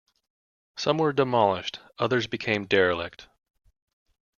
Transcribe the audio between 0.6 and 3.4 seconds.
Some were demolished, others became derelict.